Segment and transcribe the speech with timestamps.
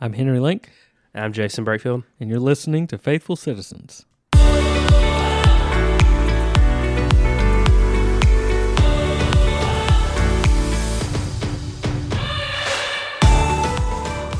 [0.00, 0.70] I'm Henry Link,
[1.12, 2.04] I'm Jason Brakefield.
[2.20, 4.06] and you're listening to Faithful Citizens.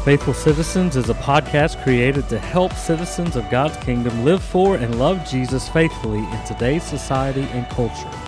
[0.04, 4.96] Faithful Citizens is a podcast created to help citizens of God's kingdom live for and
[5.00, 8.27] love Jesus faithfully in today's society and culture.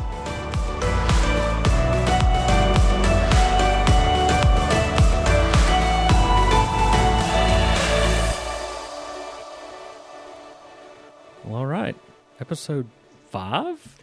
[12.51, 12.89] Episode
[13.29, 13.97] five,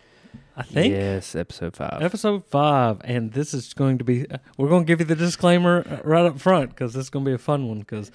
[0.55, 0.93] I think.
[0.93, 2.01] Yes, episode five.
[2.01, 4.25] Episode five, and this is going to be.
[4.55, 7.25] We're going to give you the disclaimer uh, right up front because this is going
[7.25, 7.79] to be a fun one.
[7.79, 8.09] Because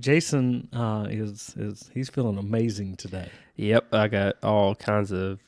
[0.00, 3.30] Jason uh, is is he's feeling amazing today.
[3.54, 5.38] yep, I got all kinds of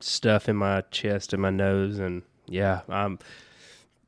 [0.00, 3.20] stuff in my chest and my nose, and yeah, I'm.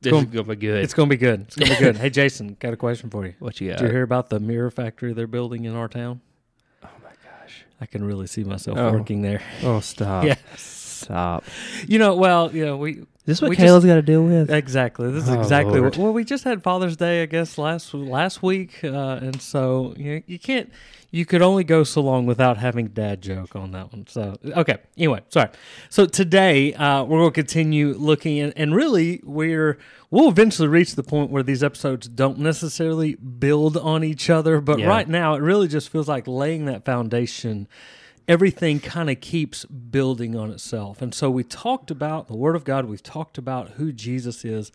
[0.01, 0.83] This Going- is gonna be good.
[0.83, 1.41] It's going to be good.
[1.43, 1.95] It's going to be good.
[2.01, 3.35] hey, Jason, got a question for you.
[3.39, 3.77] what you got?
[3.79, 6.19] Did you hear about the mirror factory they're building in our town?
[7.81, 8.91] I can really see myself Oh.
[8.91, 9.41] working there.
[9.63, 10.23] Oh, stop!
[10.25, 10.35] Yeah.
[10.55, 11.43] stop.
[11.87, 14.49] You know, well, you know, we Is this what We Kayla's got to deal with?
[14.51, 15.11] Exactly.
[15.11, 15.95] This is Oh, exactly Lord.
[15.97, 16.03] what.
[16.03, 20.23] Well, we just had Father's Day, I guess, last last week, uh, and so you
[20.25, 20.71] you can't.
[21.15, 24.05] You could only go so long without having dad joke on that one.
[24.05, 24.79] So okay.
[24.97, 25.49] Anyway, sorry.
[25.89, 29.77] So today uh, we're going to continue looking, at, and really we're
[30.11, 34.79] we'll eventually reach the point where these episodes don't necessarily build on each other, but
[34.79, 34.87] Yeah.
[34.87, 37.69] right now it really just feels like laying that foundation
[38.27, 41.01] everything kind of keeps building on itself.
[41.01, 44.71] And so we talked about the Word of God, we've talked about who Jesus is.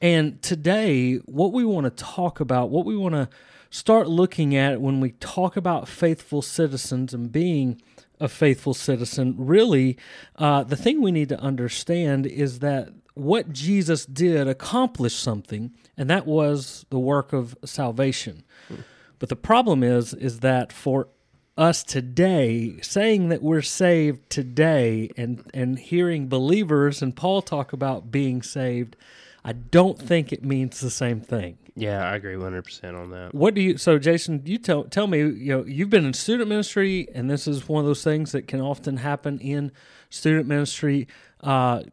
[0.00, 3.28] And today, what we want to talk about, what we want to
[3.70, 7.82] start looking at when we talk about faithful citizens and being
[8.20, 9.98] a faithful citizen, really,
[10.36, 16.08] uh, the thing we need to understand is that what Jesus did accomplished something, and
[16.08, 18.44] that was the work of salvation.
[19.18, 21.08] But the problem is, is that for
[21.56, 28.12] us today, saying that we're saved today, and and hearing believers and Paul talk about
[28.12, 28.94] being saved,
[29.48, 31.56] I don't think it means the same thing.
[31.74, 33.34] Yeah, I agree 100 percent on that.
[33.34, 33.78] What do you?
[33.78, 35.20] So, Jason, you tell tell me.
[35.20, 38.46] You know, you've been in student ministry, and this is one of those things that
[38.46, 39.72] can often happen in
[40.10, 41.08] student ministry.
[41.40, 41.84] Uh,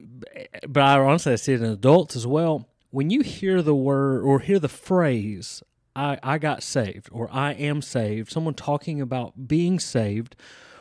[0.68, 2.68] but I honestly I see it in adults as well.
[2.90, 5.64] When you hear the word or hear the phrase
[5.96, 10.36] "I I got saved" or "I am saved," someone talking about being saved,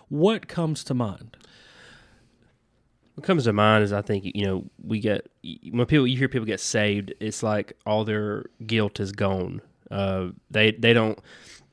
[0.08, 1.36] what comes to mind?
[3.14, 5.30] What comes to mind is I think you know we get
[5.70, 9.60] when people you hear people get saved, it's like all their guilt is gone.
[9.90, 11.18] Uh, they they don't.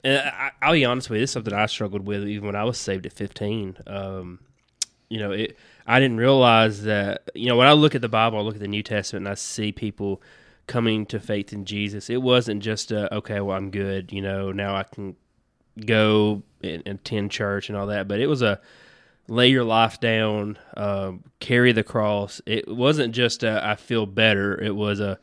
[0.04, 2.64] I, I'll be honest with you, this is something I struggled with even when I
[2.64, 3.78] was saved at fifteen.
[3.88, 4.40] Um,
[5.10, 5.58] you know, it.
[5.88, 7.30] I didn't realize that.
[7.34, 9.32] You know, when I look at the Bible, I look at the New Testament, and
[9.32, 10.22] I see people
[10.68, 12.10] coming to faith in Jesus.
[12.10, 14.14] It wasn't just a, okay, well, I'm good.
[14.14, 15.16] You know, now I can
[15.86, 18.08] go and attend church and all that.
[18.08, 18.62] But it was a
[19.28, 22.42] lay your life down, um, carry the cross.
[22.46, 24.60] It wasn't just a, I feel better.
[24.62, 25.20] It was a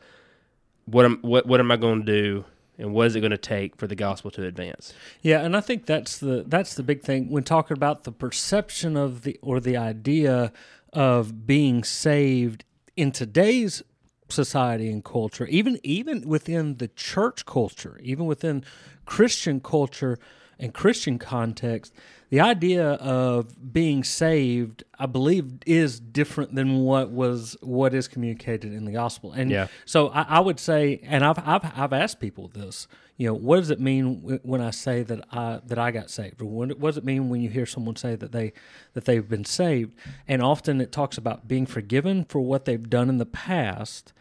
[0.85, 2.45] what am what what am I going to do,
[2.77, 4.93] and what is it going to take for the gospel to advance?
[5.21, 8.97] Yeah, and I think that's the that's the big thing when talking about the perception
[8.97, 10.51] of the or the idea
[10.91, 12.63] of being saved
[12.97, 13.83] in today's
[14.29, 18.63] society and culture, even even within the church culture, even within
[19.05, 20.17] Christian culture
[20.59, 21.93] and Christian context,
[22.29, 28.73] the idea of being saved, I believe, is different than what was what is communicated
[28.73, 29.31] in the gospel.
[29.31, 29.67] And Yeah.
[29.85, 32.87] so I, I would say, and I've, I've I've asked people this.
[33.17, 36.41] You know, what does it mean when I say that I that I got saved,
[36.41, 38.53] or what, what does it mean when you hear someone say that they
[38.93, 39.93] that they've been saved?
[40.27, 44.13] And often it talks about being forgiven for what they've done in the past,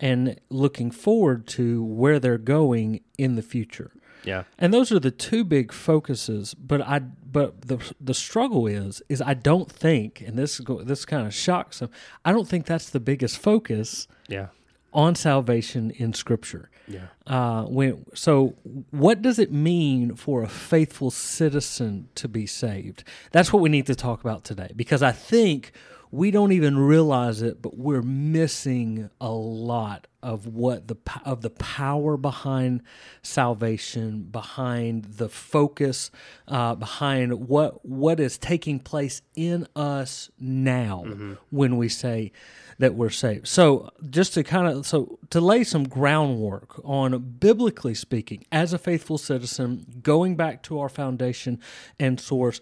[0.00, 3.90] and looking forward to where they're going in the future.
[4.24, 6.54] Yeah, And those are the two big focuses.
[6.54, 11.26] But I, but the the struggle is, is I don't think, and this this kind
[11.26, 11.90] of shocks them.
[12.24, 14.48] I don't think that's the biggest focus yeah,
[14.92, 16.70] on salvation in Scripture.
[16.88, 17.08] yeah.
[17.26, 18.54] Uh, when so,
[18.90, 23.04] what does it mean for a faithful citizen to be saved?
[23.30, 25.72] That's what we need to talk about today, because I think
[26.10, 31.50] we don't even realize it, but we're missing a lot of what the of the
[31.50, 32.82] power behind
[33.22, 36.10] salvation, behind the focus,
[36.48, 41.04] uh, behind what what is taking place in us now
[41.50, 42.32] when we say
[42.78, 43.46] that we're saved.
[43.46, 48.78] So, just to kind of so to lay some groundwork on biblically speaking, as a
[48.78, 51.60] faithful citizen, going back to our foundation
[52.00, 52.60] and source,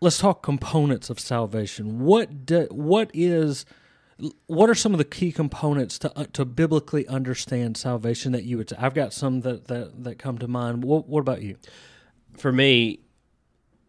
[0.00, 2.00] let's talk components of salvation.
[2.00, 3.64] What do, what is
[4.46, 8.56] what are some of the key components to uh, to biblically understand salvation that you
[8.58, 8.76] would say?
[8.78, 10.84] I've got some that that, that come to mind.
[10.84, 11.56] What, what about you?
[12.36, 13.00] For me,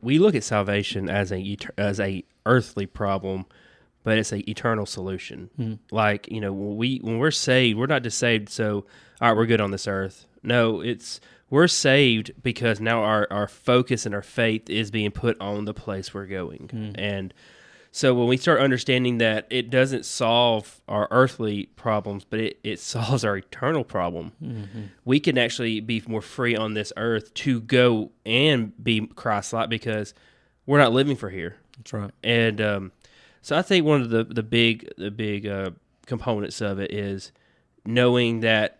[0.01, 3.45] we look at salvation as a as a earthly problem,
[4.03, 5.49] but it's a eternal solution.
[5.91, 8.85] Like you know, when we when we're saved, we're not just saved so
[9.21, 10.25] all right, we're good on this earth.
[10.43, 11.19] No, it's
[11.55, 15.73] we're saved because now our our focus and our faith is being put on the
[15.73, 17.33] place we're going, and
[17.95, 22.79] so when we start understanding that it doesn't solve our earthly problems, but it, it
[22.81, 24.33] solves our eternal problem,
[25.05, 29.69] we can actually be more free on this earth to go and be Christ like
[29.69, 30.13] because
[30.65, 31.55] we're not living for here.
[31.77, 32.11] That's right.
[32.21, 32.91] And um,
[33.41, 35.69] so I think one of the the big the big uh,
[36.05, 37.31] components of it is
[37.85, 38.74] knowing that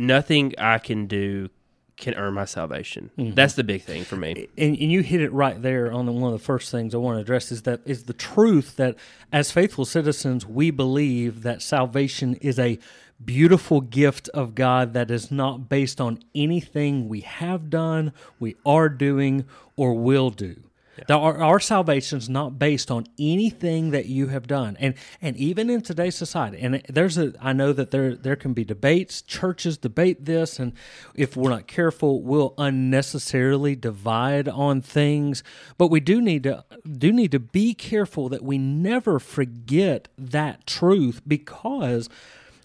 [0.00, 1.50] nothing I can do
[1.96, 3.10] can earn my salvation.
[3.18, 3.34] Mm-hmm.
[3.34, 4.48] That's the big thing for me.
[4.56, 6.98] and, and you hit it right there on the, one of the first things I
[6.98, 8.96] want to address is that is the truth that
[9.30, 12.78] as faithful citizens we believe that salvation is a
[13.22, 18.88] beautiful gift of God that is not based on anything we have done, we are
[18.88, 19.44] doing,
[19.76, 20.56] or will do.
[20.96, 25.34] That our, our salvation is not based on anything that you have done, and and
[25.36, 29.22] even in today's society, and there's a I know that there there can be debates.
[29.22, 30.72] Churches debate this, and
[31.14, 35.42] if we're not careful, we'll unnecessarily divide on things.
[35.78, 40.66] But we do need to do need to be careful that we never forget that
[40.66, 42.10] truth, because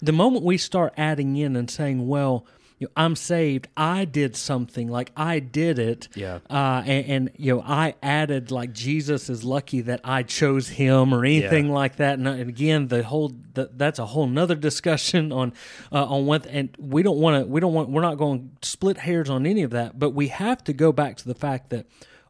[0.02, 2.44] the moment we start adding in and saying, well.
[2.78, 3.68] You know, I'm saved.
[3.76, 6.08] I did something like I did it.
[6.14, 6.40] Yeah.
[6.50, 11.14] Uh, and, and you know, I added like Jesus is lucky that I chose him
[11.14, 11.72] or anything Yeah.
[11.72, 12.18] like that.
[12.18, 15.54] And, and again, the whole the, that's a whole nother discussion on
[15.90, 16.44] uh, on what.
[16.46, 17.50] And we don't want to.
[17.50, 17.88] We don't want.
[17.88, 19.98] We're not going to split hairs on any of that.
[19.98, 21.86] But we have to go back to the fact that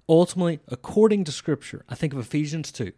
[0.08, 2.92] ultimately, according to Scripture, I think of Ephesians 2.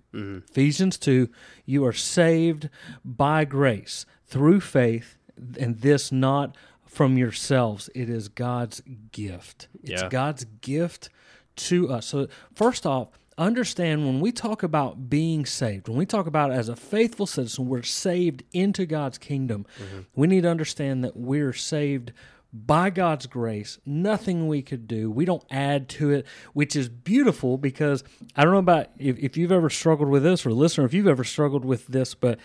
[0.51, 1.31] Ephesians 2,
[1.65, 2.69] you are saved
[3.03, 5.17] by grace through faith,
[5.59, 6.55] and this not
[6.89, 7.91] from yourselves.
[7.95, 8.83] It is God's
[9.13, 9.69] gift.
[9.83, 10.09] It's Yeah.
[10.09, 11.11] God's gift
[11.57, 12.07] to us.
[12.07, 16.69] So, first off, understand when we talk about being saved, when we talk about as
[16.69, 19.65] a faithful citizen, we're saved into God's kingdom.
[19.79, 20.01] Mm-hmm.
[20.17, 22.13] We need to understand that we're saved
[22.53, 25.11] by God's grace, nothing we could do.
[25.11, 28.03] We don't add to it, which is beautiful because
[28.35, 31.07] I don't know about if, if you've ever struggled with this or listener, if you've
[31.07, 32.39] ever struggled with this, but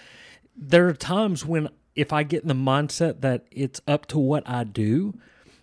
[0.55, 4.47] there are times when if I get in the mindset that it's up to what
[4.49, 5.13] I do,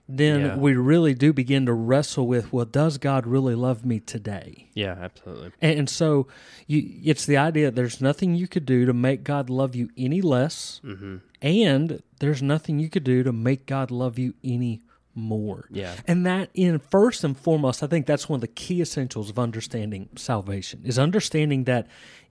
[0.08, 0.56] then Yeah.
[0.56, 4.68] we really do begin to wrestle with, well, does God really love me today?
[4.74, 5.52] Yeah, absolutely.
[5.60, 6.26] And, and so
[6.66, 10.20] you, it's the idea there's nothing you could do to make God love you any
[10.20, 11.16] less, Mm-hmm.
[11.42, 14.82] and there's nothing you could do to make God love you any
[15.14, 15.66] more.
[15.70, 15.94] Yeah.
[16.06, 19.38] And that in first and foremost, I think that's one of the key essentials of
[19.38, 21.86] understanding salvation is understanding that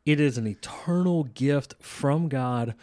[0.05, 2.73] it is an eternal gift from God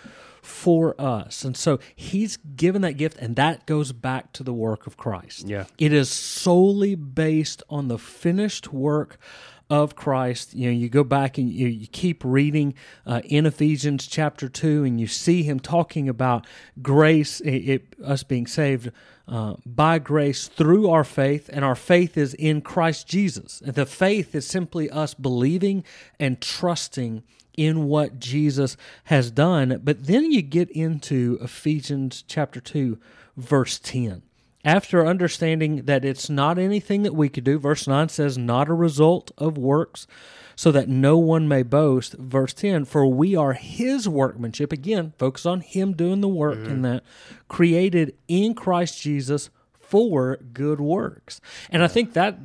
[0.43, 1.45] for us.
[1.45, 5.49] And so he's given that gift and that goes back to the work of Christ.
[5.49, 5.65] Yeah.
[5.79, 9.19] It is solely based on the finished work
[9.69, 10.55] of Christ.
[10.55, 14.85] You know, you go back and you, you keep reading uh, in Ephesians chapter 2,
[14.85, 16.47] and you see him talking about
[16.81, 18.93] grace, it, it- us being saved
[19.29, 23.61] uh, by grace through our faith, and our faith is in Christ Jesus.
[23.65, 25.85] The faith is simply us believing
[26.21, 27.23] and trusting
[27.57, 29.81] in what Jesus has done.
[29.83, 32.99] But then you get into Ephesians chapter 2,
[33.37, 34.23] verse 10
[34.67, 38.75] after understanding that it's not anything that we could do, verse 9 says, not a
[38.75, 40.09] result of works,
[40.57, 42.15] so that no one may boast.
[42.15, 44.73] Verse 10, for we are his workmanship.
[44.73, 46.83] Again, focus on him doing the work in mm-hmm.
[46.83, 47.05] that,
[47.47, 51.41] created in Christ Jesus for good works.
[51.71, 52.39] And I think that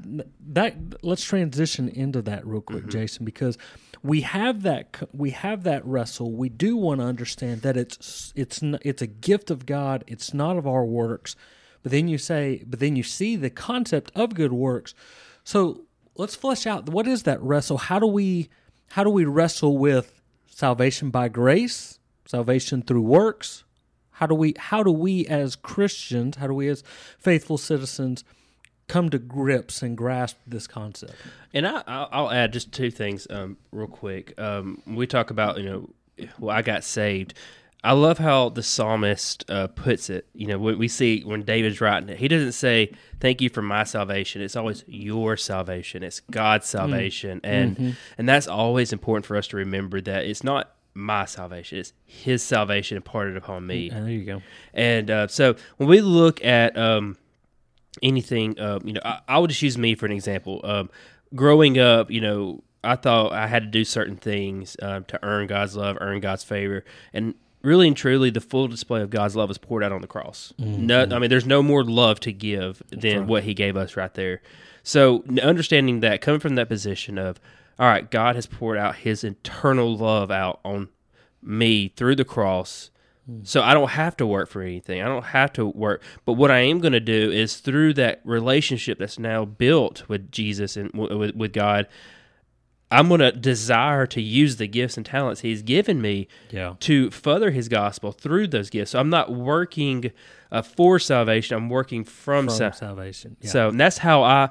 [0.53, 2.89] that let's transition into that real quick, mm-hmm.
[2.89, 3.57] Jason, because
[4.03, 6.31] we have that we have that wrestle.
[6.31, 10.03] We do want to understand that it's it's it's a gift of God.
[10.05, 11.35] It's not of our works.
[11.83, 14.93] But then you say, but then you see the concept of good works.
[15.43, 15.81] So
[16.15, 17.77] let's flesh out what is that wrestle?
[17.77, 18.49] How do we
[18.89, 23.63] how do we wrestle with salvation by grace, salvation through works?
[24.11, 26.83] How do we how do we as Christians, how do we as
[27.17, 28.23] faithful citizens
[28.87, 31.15] come to grips and grasp this concept?
[31.53, 34.39] And I, I'll, I'll add just two things um, real quick.
[34.39, 35.89] Um, we talk about, you know,
[36.37, 37.33] well, I got saved.
[37.83, 40.27] I love how the psalmist uh, puts it.
[40.33, 43.63] You know, when we see when David's writing it, he doesn't say, "Thank you for
[43.63, 46.03] my salvation." It's always your salvation.
[46.03, 50.75] It's God's salvation, and and that's always important for us to remember that it's not
[50.93, 53.89] my salvation; it's His salvation imparted upon me.
[53.89, 54.41] And there you go.
[54.75, 57.17] And uh, so when we look at um,
[58.03, 60.61] anything, uh, you know, I, I will just use me for an example.
[60.63, 60.91] Um,
[61.33, 65.47] growing up, you know, I thought I had to do certain things um, to earn
[65.47, 69.51] God's love, earn God's favor, and really and truly, the full display of God's love
[69.51, 70.53] is poured out on the cross.
[70.59, 70.85] Mm-hmm.
[70.85, 74.13] No, I mean, there's no more love to give than what He gave us right
[74.13, 74.41] there.
[74.83, 77.39] So, understanding that, coming from that position of,
[77.77, 80.89] all right, God has poured out His eternal love out on
[81.41, 82.89] me through the cross.
[83.43, 85.01] So I don't have to work for anything.
[85.01, 86.01] I don't have to work.
[86.25, 90.31] But what I am going to do is through that relationship that's now built with
[90.31, 91.87] Jesus and w- with God,
[92.91, 96.75] I'm going to desire to use the gifts and talents He's given me Yeah.
[96.81, 98.91] to further His gospel through those gifts.
[98.91, 100.11] So I'm not working
[100.51, 101.55] uh, for salvation.
[101.55, 103.37] I'm working from, From sa- salvation.
[103.41, 103.49] Yeah.
[103.49, 104.49] so and that's how I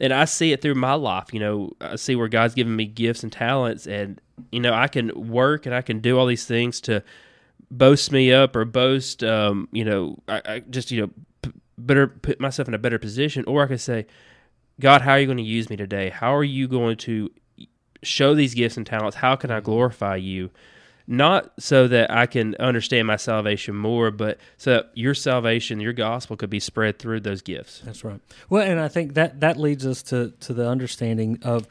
[0.00, 1.32] and I see it through my life.
[1.32, 4.88] You know, I see where God's given me gifts and talents, and you know, I
[4.88, 7.02] can work and I can do all these things to
[7.70, 9.22] boast me up or boast.
[9.22, 11.10] Um, you know, I, I just you know
[11.42, 14.06] p- better put myself in a better position, or I could say,
[14.80, 16.08] God, how are you going to use me today?
[16.10, 17.30] How are you going to
[18.04, 19.16] show these gifts and talents?
[19.16, 20.50] How can I glorify you?
[21.06, 25.92] Not so that I can understand my salvation more, but so that your salvation, your
[25.92, 27.82] gospel could be spread through those gifts.
[27.84, 28.20] That's right.
[28.48, 31.68] Well, and I think that that leads us to to the understanding of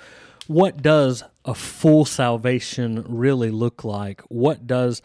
[0.48, 4.22] what does a full salvation really look like?
[4.24, 5.02] What does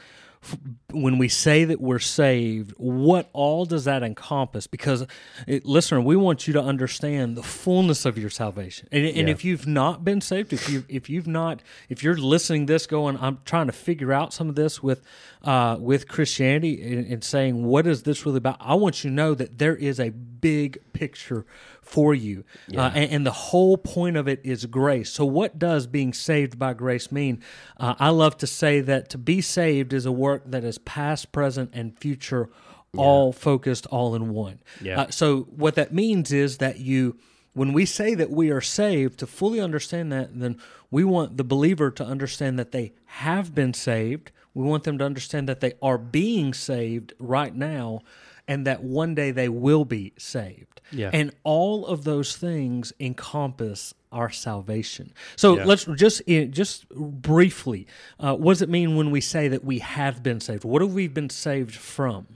[0.93, 4.67] when we say that we're saved, what all does that encompass?
[4.67, 5.07] Because,
[5.47, 8.89] it, listener, we want you to understand the fullness of your salvation.
[8.93, 9.35] And, and Yeah.
[9.35, 12.87] if you've not been saved, if you if you've not, if you're listening to this,
[12.87, 15.03] going, I'm trying to figure out some of this with
[15.43, 18.57] uh, with Christianity and, and saying, what is this really about?
[18.61, 21.45] I want you to know that there is a big picture
[21.89, 22.45] for you,
[22.77, 25.11] uh, and, and the whole point of it is grace.
[25.11, 27.43] So, what does being saved by grace mean?
[27.79, 31.33] Uh, I love to say that to be saved is a work that is past,
[31.33, 32.51] present, and future,
[32.95, 34.61] all focused, all in one.
[34.83, 35.01] Yeah.
[35.01, 37.17] Uh, so, what that means is that you
[37.55, 40.59] when we say that we are saved, to fully understand that, then
[40.91, 44.31] we want the believer to understand that they have been saved.
[44.55, 48.03] We want them to understand that they are being saved right now
[48.49, 50.81] and that one day they will be saved.
[50.91, 51.11] Yeah.
[51.13, 55.13] And all of those things encompass our salvation.
[55.37, 55.65] So Yeah.
[55.67, 57.87] let's just eh, just briefly,
[58.19, 60.65] uh, what does it mean when we say that we have been saved?
[60.65, 62.27] What have we been saved from?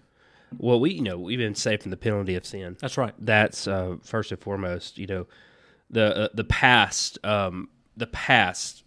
[0.59, 2.77] Well, we you know we've been saved from the penalty of sin.
[2.79, 3.15] That's right.
[3.19, 4.99] That's uh, first and foremost.
[4.99, 5.27] You know,
[5.89, 8.85] the uh, the past, um, the past.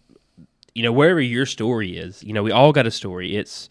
[0.76, 3.34] You know, wherever your story is, you know, we all got a story.
[3.34, 3.68] It's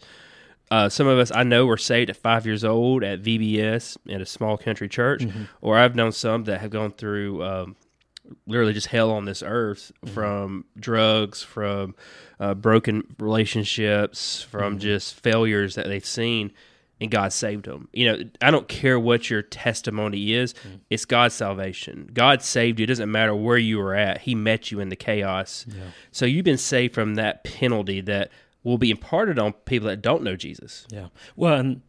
[0.70, 4.20] uh, some of us I know were saved at five years old at VBS in
[4.20, 5.24] a small country church,
[5.60, 7.76] or I've known some that have gone through um,
[8.46, 11.94] literally just hell on this earth from drugs, from
[12.40, 16.50] uh, broken relationships, from just failures that they've seen,
[17.00, 17.88] and God saved them.
[17.92, 20.54] You know, I don't care what your testimony is;
[20.90, 22.10] it's God's salvation.
[22.12, 22.84] God saved you.
[22.84, 25.64] It doesn't matter where you were at; He met you in the chaos.
[26.10, 28.30] So you've been saved from that penalty that
[28.66, 30.86] will be imparted on people that don't know Jesus.
[30.90, 31.08] Yeah.
[31.36, 31.82] Well, and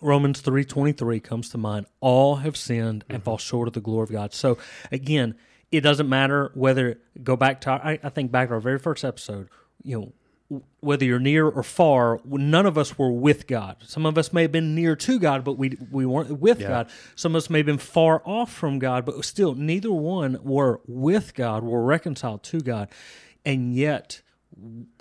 [0.00, 1.86] Romans three twenty three comes to mind.
[2.00, 3.24] All have sinned and mm-hmm.
[3.24, 4.34] fall short of the glory of God.
[4.34, 4.58] So
[4.90, 5.34] again,
[5.70, 8.78] it doesn't matter whether go back to our, I, I think back to our very
[8.78, 9.48] first episode.
[9.82, 10.12] You know.
[10.80, 13.76] Whether you're near or far, none of us were with God.
[13.86, 16.90] Some of us may have been near to God, but we we weren't with God.
[17.14, 20.82] Some of us may have been far off from God, but still, neither one were
[20.86, 22.90] with God, were reconciled to God,
[23.46, 24.20] and yet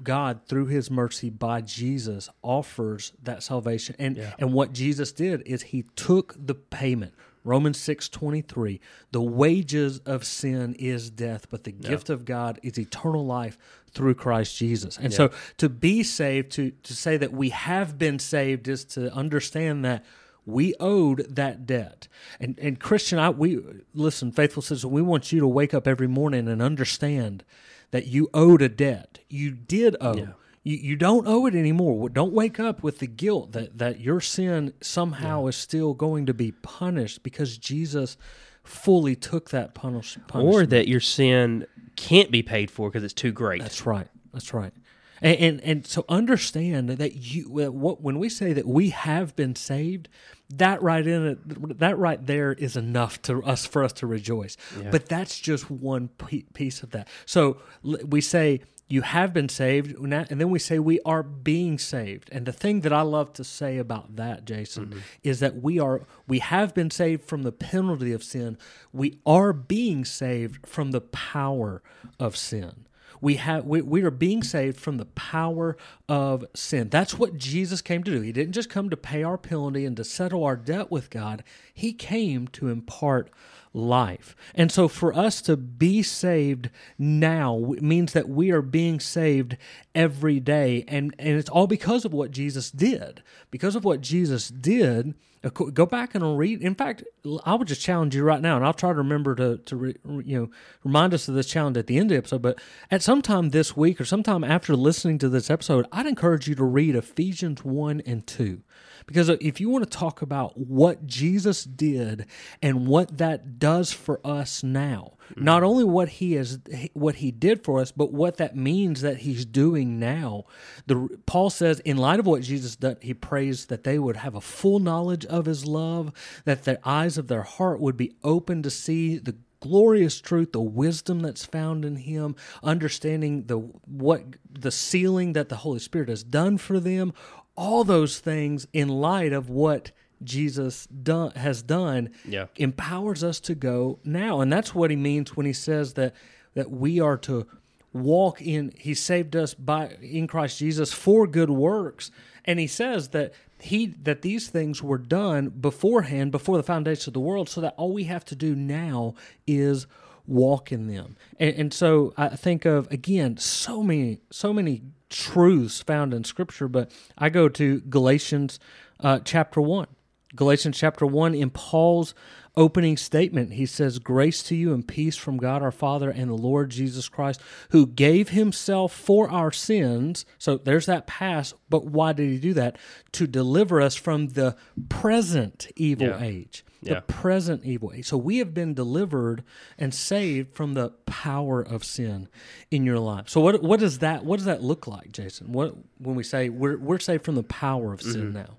[0.04, 3.96] God, through His mercy by Jesus, offers that salvation.
[4.00, 7.14] And and what Jesus did is He took the payment.
[7.44, 8.80] Romans six twenty three.
[9.12, 13.58] The wages of sin is death, but the gift of God is eternal life
[13.94, 14.98] through Christ Jesus.
[14.98, 19.12] And so, to be saved, to to say that we have been saved, is to
[19.14, 20.06] understand that
[20.46, 22.08] we owed that debt.
[22.40, 23.60] And and Christian, I we
[23.94, 27.44] listen, faithful citizen, we want you to wake up every morning and understand
[27.92, 29.20] that you owed a debt.
[29.30, 30.30] You did owe.
[30.64, 32.08] You, you don't owe it anymore.
[32.10, 36.36] Don't wake up with the guilt that, that your sin somehow is still going to
[36.36, 38.16] be punished because Jesus
[38.64, 40.56] fully took that punish, punishment.
[40.56, 43.62] Or that your sin can't be paid for because it's too great.
[43.62, 44.08] That's right.
[44.34, 44.74] That's right.
[45.22, 49.36] And, and and so understand that you uh, what when we say that we have
[49.36, 50.10] been saved,
[50.50, 54.58] that right in it, that right there is enough to us for us to rejoice.
[54.90, 56.10] But that's just one
[56.54, 57.08] piece of that.
[57.26, 58.62] So we say
[58.92, 62.30] you have been saved, and and then we say we are being saved.
[62.32, 65.00] And the thing that I love to say about that, Jason, mm-hmm.
[65.24, 68.58] is that we are we have been saved from the penalty of sin.
[68.92, 71.82] We are being saved from the power
[72.20, 72.86] of sin.
[73.20, 75.76] We have we, we are being saved from the power
[76.08, 76.90] of sin.
[76.90, 78.22] That's what Jesus came to do.
[78.22, 81.44] He didn't just come to pay our penalty and to settle our debt with God.
[81.74, 83.30] He came to impart
[83.74, 84.36] life.
[84.54, 89.58] And so for us to be saved now means that we are being saved
[89.96, 90.84] every day.
[90.88, 93.24] And, and it's all because of what Jesus did.
[93.50, 95.16] Because of what Jesus did,
[95.50, 96.62] go back and read.
[96.62, 97.04] In fact,
[97.46, 99.96] I would just challenge you right now, and I'll try to remember to, to re,
[100.24, 100.50] you know
[100.84, 102.42] remind us of this challenge at the end of the episode.
[102.42, 102.60] But
[102.92, 106.56] at some time this week or sometime after listening to this episode, I'd encourage you
[106.56, 108.62] to read Ephesians 1 and 2.
[109.06, 112.26] Because if you want to talk about what Jesus did
[112.62, 115.44] and what that does for us now, mm-hmm.
[115.44, 116.60] not only what he is
[116.94, 120.46] what he did for us, but what that means that he's doing now.
[120.88, 124.36] The Paul says in light of what Jesus did, he prays that they would have
[124.36, 126.12] a full knowledge of his love,
[126.46, 130.62] that the eyes of their heart would be open to see the glorious truth, the
[130.62, 136.24] wisdom that's found in him, understanding the what the sealing that the Holy Spirit has
[136.24, 137.14] done for them,
[137.56, 139.92] all those things in light of what
[140.24, 142.46] Jesus done, has done yeah.
[142.58, 144.42] empowers us to go now.
[144.42, 146.14] And that's what he means when he says that
[146.54, 147.48] that we are to
[147.94, 152.12] walk in he saved us by in Christ Jesus for good works.
[152.46, 157.14] And he says that he that these things were done beforehand before the foundation of
[157.14, 159.16] the world so that all we have to do now
[159.46, 159.88] is
[160.28, 161.16] walk in them.
[161.40, 164.82] And, and so I think of again so many so many
[165.12, 168.60] truths found in Scripture, but I go to Galatians
[169.00, 169.88] uh, chapter 1.
[170.36, 172.16] Galatians chapter 1, in Paul's
[172.56, 176.36] opening statement, he says, Grace to you and peace from God our Father and the
[176.36, 180.26] Lord Jesus Christ, who gave himself for our sins.
[180.38, 182.78] So there's that past, but why did he do that?
[183.14, 184.56] To deliver us from the
[184.90, 186.22] present evil yeah.
[186.22, 187.02] age the yeah.
[187.08, 187.92] present evil.
[187.94, 188.08] Age.
[188.08, 189.44] So we have been delivered
[189.78, 192.28] and saved from the power of sin
[192.70, 193.30] in your life.
[193.30, 195.52] So what what does that what does that look like, Jason?
[195.52, 198.34] What when we say we're we're saved from the power of sin mm-hmm.
[198.34, 198.58] now?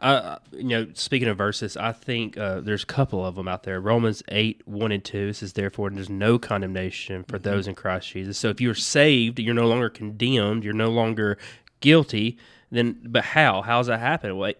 [0.00, 3.62] Uh, you know, speaking of verses, I think uh, there's a couple of them out
[3.62, 3.80] there.
[3.80, 7.50] Romans 8, 1 and 2 says, Therefore, there's no condemnation for mm-hmm.
[7.50, 8.38] those in Christ Jesus.
[8.38, 11.38] So if you're saved, you're no longer condemned, you're no longer
[11.80, 12.38] guilty.
[12.70, 13.62] Then, but how?
[13.62, 14.36] How's that happen?
[14.36, 14.52] Well,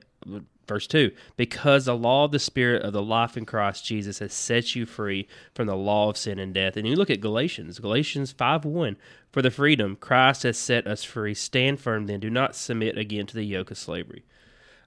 [0.71, 4.33] Verse 2 Because the law of the Spirit of the life in Christ Jesus has
[4.33, 6.76] set you free from the law of sin and death.
[6.76, 8.97] And you look at Galatians, Galatians 5 1
[9.33, 13.26] For the freedom Christ has set us free, stand firm then, do not submit again
[13.26, 14.25] to the yoke of slavery.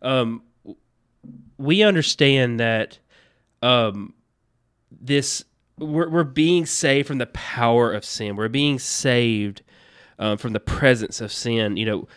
[0.03, 0.43] Um,
[1.57, 2.99] we understand that
[3.61, 4.13] um,
[4.91, 5.43] this
[5.77, 8.35] we're, we're being saved from the power of sin.
[8.35, 9.63] We're being saved
[10.19, 11.77] um, from the presence of sin.
[11.77, 12.07] You know,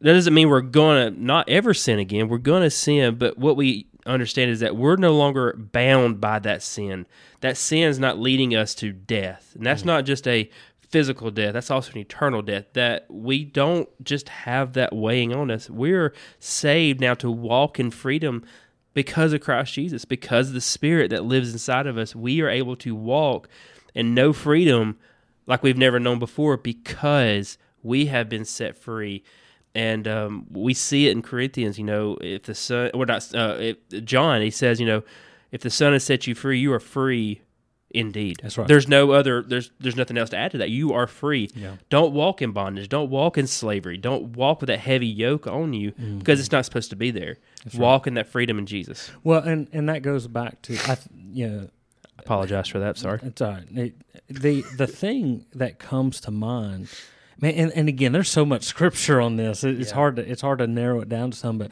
[0.00, 2.28] that doesn't mean we're going to not ever sin again.
[2.28, 6.38] We're going to sin, but what we understand is that we're no longer bound by
[6.40, 7.06] that sin.
[7.40, 9.52] That sin is not leading us to death.
[9.54, 9.86] And that's mm.
[9.86, 10.50] not just a
[10.90, 12.66] physical death, that's also an eternal death.
[12.74, 15.68] That we don't just have that weighing on us.
[15.68, 18.44] We're saved now to walk in freedom
[18.94, 22.16] because of Christ Jesus, because the Spirit that lives inside of us.
[22.16, 23.48] We are able to walk
[23.94, 24.98] and know freedom
[25.46, 29.22] like we've never known before because we have been set free
[29.74, 31.78] and um, we see it in Corinthians.
[31.78, 35.02] You know, if the son or not, uh, if, John, he says, you know,
[35.50, 37.40] if the Son has set you free, you are free
[37.90, 38.40] indeed.
[38.42, 38.68] That's right.
[38.68, 39.42] There's no other.
[39.42, 40.70] There's there's nothing else to add to that.
[40.70, 41.50] You are free.
[41.54, 41.76] Yeah.
[41.90, 42.88] Don't walk in bondage.
[42.88, 43.96] Don't walk in slavery.
[43.96, 46.18] Don't walk with that heavy yoke on you mm-hmm.
[46.18, 47.38] because it's not supposed to be there.
[47.64, 48.08] That's walk right.
[48.08, 49.10] in that freedom in Jesus.
[49.24, 50.98] Well, and and that goes back to I,
[51.32, 51.68] you know.
[52.18, 52.98] Apologize for that.
[52.98, 53.20] Sorry.
[53.22, 53.64] It's all right.
[53.70, 53.94] It,
[54.28, 56.88] the the thing that comes to mind
[57.40, 59.62] Man, and, and again, there's so much scripture on this.
[59.62, 59.94] It's yeah.
[59.94, 61.58] hard to it's hard to narrow it down to some.
[61.58, 61.70] But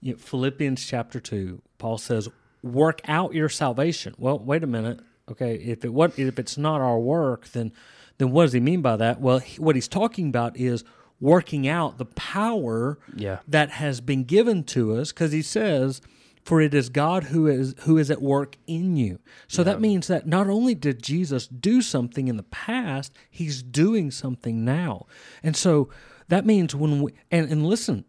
[0.00, 2.28] you know, Philippians chapter two, Paul says,
[2.62, 5.00] "Work out your salvation." Well, wait a minute.
[5.30, 7.72] Okay, if it what if it's not our work, then
[8.18, 9.20] then what does he mean by that?
[9.20, 10.84] Well, he, what he's talking about is
[11.20, 13.38] working out the power yeah.
[13.48, 16.00] that has been given to us, because he says
[16.44, 19.18] for it is God who is who is at work in you.
[19.48, 19.64] So yeah.
[19.64, 24.64] that means that not only did Jesus do something in the past, he's doing something
[24.64, 25.06] now.
[25.42, 25.90] And so
[26.28, 28.04] that means when we and, and listen,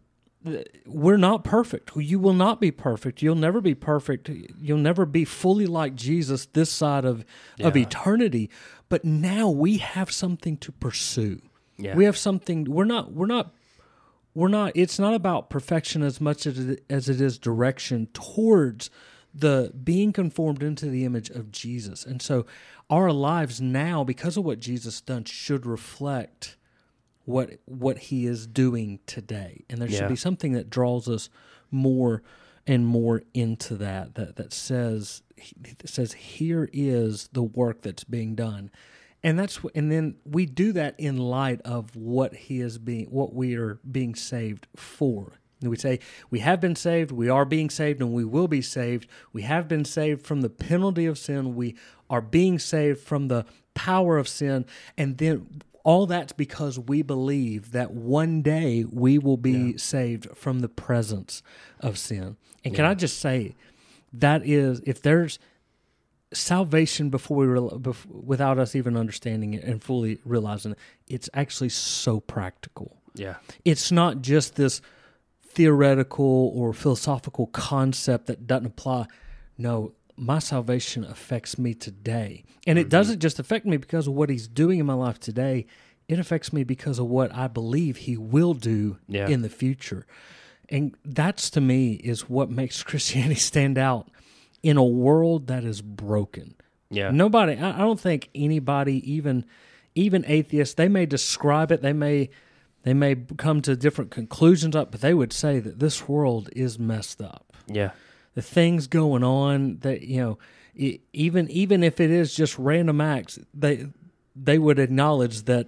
[0.86, 1.94] we're not perfect.
[1.96, 3.20] You will not be perfect.
[3.20, 4.30] You'll never be perfect.
[4.58, 7.24] You'll never be fully like Jesus this side of
[7.56, 7.68] yeah.
[7.68, 8.50] of eternity.
[8.88, 11.42] But now we have something to pursue.
[11.76, 11.94] Yeah.
[11.94, 13.54] We have something we're not we're not
[14.34, 18.90] we're not it's not about perfection as much as it, as it is direction towards
[19.34, 22.04] the being conformed into the image of Jesus.
[22.04, 22.46] And so
[22.88, 26.56] our lives now because of what Jesus done should reflect
[27.30, 29.64] what what he is doing today.
[29.70, 30.00] And there yeah.
[30.00, 31.30] should be something that draws us
[31.70, 32.22] more
[32.66, 35.22] and more into that that that says
[35.62, 38.70] that says here is the work that's being done
[39.22, 43.34] and that's and then we do that in light of what he is being what
[43.34, 47.70] we are being saved for And we say, we have been saved, we are being
[47.70, 49.06] saved, and we will be saved.
[49.32, 51.54] We have been saved from the penalty of sin.
[51.54, 51.76] We
[52.08, 54.64] are being saved from the power of sin.
[54.96, 59.72] And then all that's because we believe that one day we will be yeah.
[59.76, 61.42] saved from the presence
[61.80, 62.36] of sin.
[62.64, 63.54] And can I just say,
[64.12, 65.38] that is, if there's
[66.32, 71.28] salvation before we re- before, without us even understanding it and fully realizing it, it's
[71.34, 72.96] actually so practical.
[73.14, 74.80] Yeah, it's not just this
[75.42, 79.06] theoretical or philosophical concept that doesn't apply.
[79.58, 82.44] No, my salvation affects me today.
[82.66, 82.88] And it mm-hmm.
[82.90, 85.66] doesn't just affect me because of what he's doing in my life today,
[86.08, 89.28] it affects me because of what I believe he will do yeah.
[89.28, 90.06] in the future.
[90.68, 94.10] And that's to me is what makes Christianity stand out
[94.62, 96.54] in a world that is broken.
[96.90, 97.10] Yeah.
[97.10, 99.46] Nobody I don't think anybody even
[99.94, 102.30] even atheists, they may describe it, they may
[102.82, 106.78] they may come to different conclusions up, but they would say that this world is
[106.78, 107.56] messed up.
[107.66, 107.92] Yeah
[108.34, 110.38] the things going on that you know
[110.74, 113.86] it, even even if it is just random acts they
[114.36, 115.66] they would acknowledge that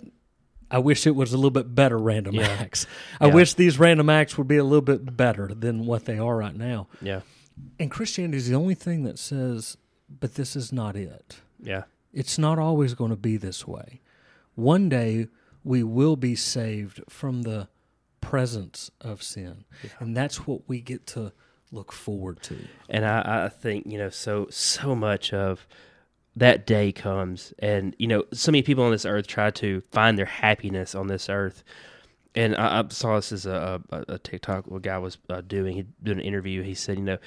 [0.71, 2.49] I wish it was a little bit better random yeah.
[2.49, 2.87] acts.
[3.21, 3.35] I yeah.
[3.35, 6.57] wish these random acts would be a little bit better than what they are right
[6.57, 6.89] now.
[7.03, 7.21] Yeah.
[7.79, 9.77] And Christianity is the only thing that says,
[10.09, 11.37] but this is not it.
[11.61, 11.83] Yeah.
[12.15, 14.01] It's not always going to be this way.
[14.55, 15.29] One day
[15.63, 17.69] we will be saved from the
[18.23, 19.65] presence of sin.
[19.83, 19.91] Yeah.
[20.01, 21.33] And that's what we get to
[21.73, 22.57] look forward to.
[22.89, 25.67] And I, I think you know so so much of
[26.37, 30.17] that day comes, and you know so many people on this earth try to find
[30.19, 31.65] their happiness on this earth.
[32.35, 35.75] And I, I saw this as a, a, a TikTok a guy was uh, doing.
[35.75, 36.63] He did an interview.
[36.63, 37.19] He said, you know,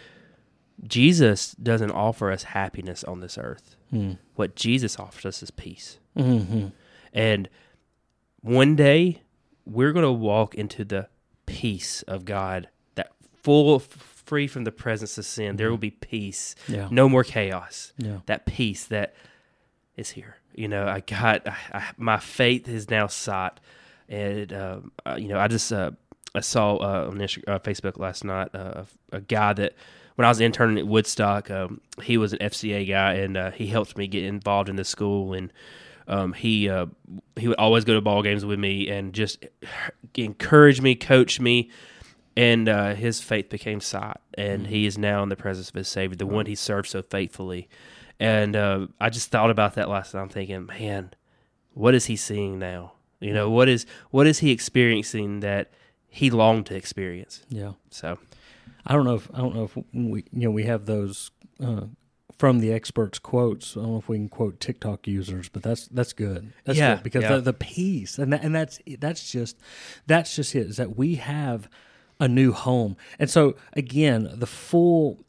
[0.83, 3.75] Jesus doesn't offer us happiness on this earth.
[3.91, 4.13] Hmm.
[4.35, 5.99] What Jesus offers us is peace.
[6.17, 6.67] Mm-hmm.
[7.13, 7.49] And
[8.41, 9.21] one day
[9.65, 11.07] we're going to walk into the
[11.45, 13.79] peace of God, that full
[14.25, 15.55] free from the presence of sin.
[15.55, 16.55] There will be peace.
[16.67, 16.87] Yeah.
[16.91, 17.93] No more chaos.
[17.97, 18.19] Yeah.
[18.25, 19.15] That peace that
[19.95, 20.37] is here.
[20.53, 23.59] You know, I got I, I, my faith is now sought,
[24.07, 24.79] and uh,
[25.17, 25.91] you know, I just uh,
[26.33, 29.73] I saw uh, on uh, Facebook last night uh, a guy that
[30.15, 33.67] when I was interning at Woodstock, um, he was an FCA guy, and uh, he
[33.67, 35.51] helped me get involved in the school and.
[36.07, 36.85] Um, he uh,
[37.35, 39.43] he would always go to ball games with me and just
[40.13, 41.71] encourage me, coach me,
[42.37, 44.71] and uh, his faith became sight, and mm-hmm.
[44.71, 47.69] he is now in the presence of his Savior, the one he served so faithfully.
[48.19, 50.21] And uh, I just thought about that last night.
[50.21, 51.11] I'm thinking, man,
[51.73, 52.93] what is he seeing now?
[53.19, 55.71] You know, what is what is he experiencing that
[56.07, 57.43] he longed to experience?
[57.49, 57.73] Yeah.
[57.89, 58.19] So,
[58.85, 61.31] I don't know if I don't know if we you know we have those
[61.63, 61.85] uh,
[62.37, 63.75] from the experts quotes.
[63.75, 66.53] I don't know if we can quote TikTok users, but that's that's good.
[66.65, 67.35] That's yeah, good because yeah.
[67.35, 69.57] the, the peace and that, and that's that's just
[70.05, 71.69] that's just it is that we have
[72.19, 72.95] a new home.
[73.19, 75.23] And so again, the full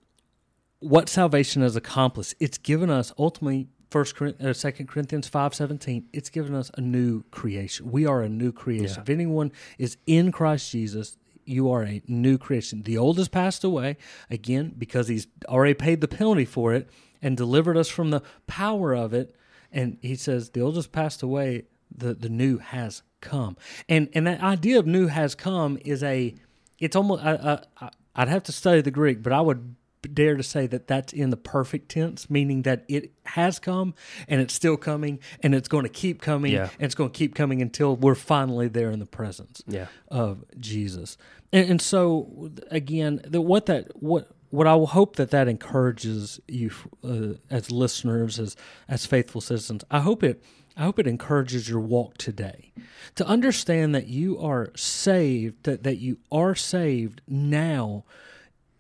[0.81, 6.07] what salvation has accomplished, it's given us ultimately First uh, Second Corinthians five seventeen.
[6.13, 7.91] It's given us a new creation.
[7.91, 8.97] We are a new creation.
[8.97, 9.03] Yeah.
[9.03, 12.83] If anyone is in Christ Jesus, you are a new creation.
[12.83, 13.97] The old has passed away
[14.29, 16.91] again because He's already paid the penalty for it
[17.23, 19.35] and delivered us from the power of it.
[19.71, 21.67] And He says the old has passed away.
[21.97, 23.57] The the new has come.
[23.89, 26.35] And and that idea of new has come is a
[26.79, 29.77] it's almost I, I, I'd have to study the Greek, but I would
[30.13, 33.95] dare to say that that's in the perfect tense, meaning that it has come
[34.29, 36.69] and it's still coming and it's going to keep coming yeah.
[36.79, 39.87] and it's going to keep coming until we're finally there in the presence yeah.
[40.09, 41.19] of Jesus.
[41.53, 46.71] And, and so again, the, what that what what I hope that that encourages you
[47.05, 48.57] uh, as listeners, as
[48.89, 49.85] as faithful citizens.
[49.91, 50.43] I hope it
[50.77, 52.73] I hope it encourages your walk today
[53.15, 58.05] to understand that you are saved, that, that you are saved now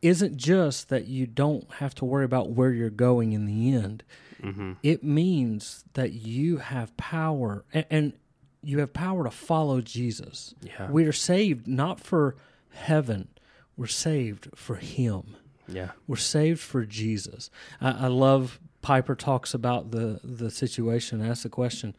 [0.02, 4.04] isn't just that you don't have to worry about where you're going in the end.
[4.42, 4.72] Mm-hmm.
[4.82, 8.12] It means that you have power and, and,
[8.62, 10.52] you have power to follow Jesus.
[10.60, 10.90] Yeah.
[10.90, 12.34] We are saved not for
[12.72, 13.28] heaven,
[13.76, 15.36] we're saved for Him.
[15.68, 15.90] Yeah.
[16.08, 17.48] We're saved for Jesus.
[17.80, 21.96] I, I love Piper talks about the the situation, asks the question,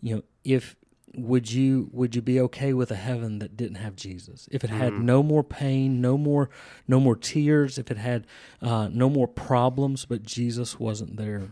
[0.00, 0.74] you know, if
[1.14, 4.48] would you would you be okay with a heaven that didn't have Jesus?
[4.50, 5.02] If it had mm.
[5.02, 6.48] no more pain, no more
[6.88, 8.26] no more tears, if it had
[8.62, 11.50] uh, no more problems, but Jesus wasn't there,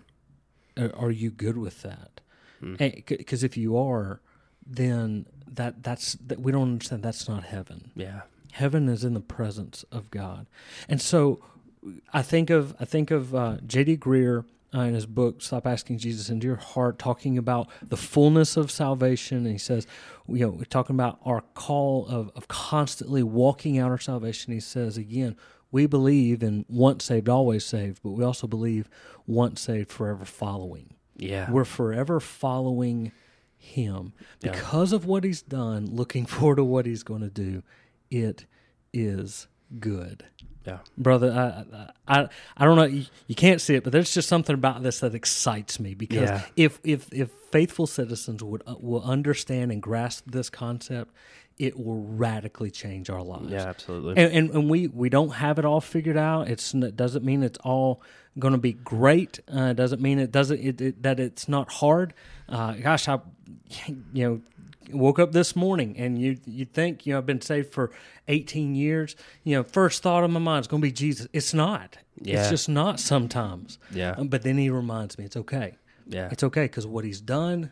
[0.78, 2.22] are you good with that?
[2.58, 3.44] Because mm.
[3.44, 4.22] if you are,
[4.66, 7.02] then that that's that we don't understand.
[7.02, 7.90] That's not heaven.
[7.94, 8.22] Yeah,
[8.52, 10.46] heaven is in the presence of God,
[10.88, 11.42] and so
[12.14, 13.98] I think of I think of uh, J.D.
[13.98, 18.56] Greear uh, in his book, Stop Asking Jesus into Your Heart, talking about the fullness
[18.56, 19.38] of salvation.
[19.38, 19.86] And he says,
[20.28, 24.52] you know, we're talking about our call of, of constantly walking out our salvation.
[24.52, 25.36] He says, again,
[25.70, 28.88] we believe in once saved, always saved, but we also believe
[29.26, 30.94] once saved, forever following.
[31.16, 31.50] Yeah.
[31.50, 33.12] We're forever following
[33.56, 34.52] him Yeah.
[34.52, 37.62] because of what he's done, looking forward to what he's going to do.
[38.10, 38.46] It
[38.92, 39.46] is
[39.78, 40.24] good.
[40.66, 40.78] Yeah.
[40.98, 41.32] Brother,
[42.06, 42.84] I, I, I don't know.
[42.84, 46.28] You, you can't see it, but there's just something about this that excites me because
[46.28, 46.44] Yeah.
[46.56, 51.14] if, if, if faithful citizens would uh, will understand and grasp this concept,
[51.58, 53.50] it will radically change our lives.
[53.50, 54.22] Yeah, absolutely.
[54.22, 56.48] And, and, and we, we don't have it all figured out.
[56.48, 58.02] It's it doesn't mean it's all
[58.38, 59.40] going to be great.
[59.52, 62.12] Uh, it doesn't mean it doesn't it, it, that it's not hard.
[62.48, 63.20] Uh, gosh, I
[64.12, 64.40] you know
[64.92, 67.90] woke up this morning and you you think you know I've been saved for
[68.28, 69.16] 18 years.
[69.44, 71.26] You know, first thought in my mind is going to be Jesus.
[71.32, 71.98] It's not.
[72.20, 73.78] It's just not sometimes.
[73.92, 74.14] yeah.
[74.18, 75.76] Um, But then he reminds me it's okay.
[76.06, 76.28] yeah.
[76.32, 77.70] It's okay because what he's done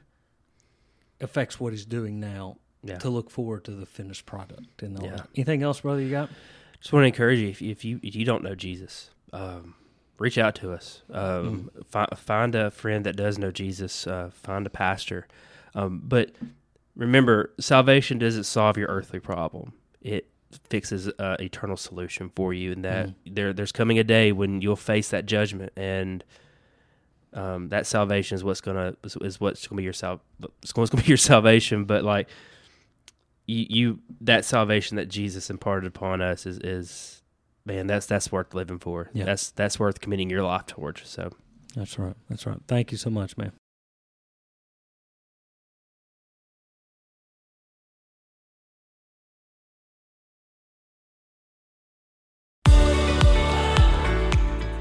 [1.20, 2.58] affects what he's doing now.
[2.82, 2.98] Yeah.
[2.98, 5.16] To look forward to the finished product and all Yeah.
[5.16, 5.28] that.
[5.34, 6.00] Anything else, brother?
[6.00, 6.30] You got?
[6.80, 9.74] Just want to encourage you if, if you if you don't know Jesus, um,
[10.18, 11.02] reach out to us.
[11.10, 14.06] Um, fi- find a friend that does know Jesus.
[14.06, 15.26] Uh, find a pastor.
[15.74, 16.30] Um, but
[16.96, 19.72] remember, salvation doesn't solve your earthly problem.
[20.00, 20.28] It
[20.68, 24.76] fixes an eternal solution for you, and that there there's coming a day when you'll
[24.76, 26.24] face that judgment, and
[27.34, 30.20] um, that salvation is what's gonna is, what's gonna be your sal
[30.62, 31.84] it's gonna be your salvation.
[31.84, 32.28] But like
[33.46, 37.22] you, you that salvation that Jesus imparted upon us is is
[37.64, 39.10] man that's that's worth living for.
[39.12, 39.24] Yeah.
[39.24, 41.08] That's that's worth committing your life towards.
[41.08, 41.30] So
[41.74, 42.16] That's right.
[42.30, 42.58] That's right.
[42.66, 43.52] Thank you so much, man.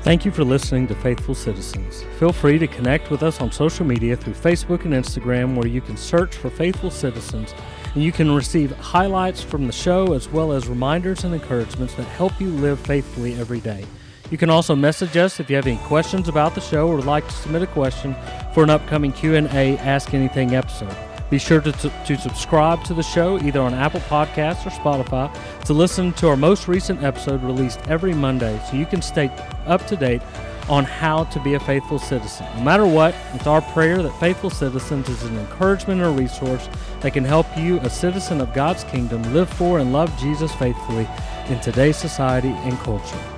[0.06, 2.04] Thank you for listening to Faithful Citizens.
[2.20, 5.82] Feel free to connect with us on social media through Facebook and Instagram, where you
[5.82, 7.56] can search for Faithful Citizens
[7.96, 12.04] and you can receive highlights from the show as well as reminders and encouragements that
[12.04, 13.84] help you live faithfully every day.
[14.30, 17.06] You can also message us if you have any questions about the show or would
[17.06, 18.16] like to submit a question
[18.54, 21.15] for an upcoming Q&A Ask Anything episode.
[21.30, 25.34] Be sure to, to, to subscribe to the show either on Apple Podcasts or Spotify
[25.66, 29.30] to listen to our most recent episode released every Monday so you can stay
[29.66, 30.22] up to date
[30.70, 32.46] on how to be a faithful citizen.
[32.58, 36.70] No matter what, it's our prayer that Faithful Citizens is an encouragement and a resource
[37.02, 41.08] that can help you, a citizen of God's kingdom, live for and love Jesus faithfully
[41.50, 43.35] in today's society and culture.